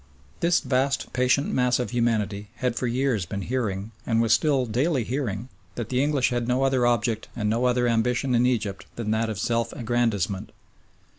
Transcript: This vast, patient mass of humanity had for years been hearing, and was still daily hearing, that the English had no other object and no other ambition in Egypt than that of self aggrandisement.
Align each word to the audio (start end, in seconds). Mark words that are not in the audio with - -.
This 0.39 0.61
vast, 0.61 1.13
patient 1.13 1.53
mass 1.53 1.77
of 1.77 1.91
humanity 1.91 2.47
had 2.55 2.75
for 2.75 2.87
years 2.87 3.27
been 3.27 3.43
hearing, 3.43 3.91
and 4.03 4.19
was 4.19 4.33
still 4.33 4.65
daily 4.65 5.03
hearing, 5.03 5.47
that 5.75 5.89
the 5.89 6.01
English 6.01 6.31
had 6.31 6.47
no 6.47 6.63
other 6.63 6.87
object 6.87 7.27
and 7.35 7.51
no 7.51 7.65
other 7.65 7.87
ambition 7.87 8.33
in 8.33 8.47
Egypt 8.47 8.87
than 8.95 9.11
that 9.11 9.29
of 9.29 9.37
self 9.37 9.71
aggrandisement. 9.73 10.53